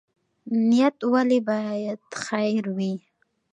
نیت 0.67 0.95
ولې 1.11 1.39
باید 1.49 1.99
خیر 2.23 2.63
وي؟ 2.77 2.93